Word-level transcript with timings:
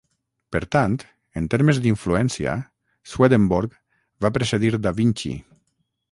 Per 0.53 0.59
tant, 0.75 0.93
en 1.41 1.49
termes 1.53 1.81
d'influència, 1.83 2.55
Swedenborg 3.11 3.75
va 4.27 4.33
precedir 4.39 4.71
da 4.87 4.95
Vinci. 5.01 5.35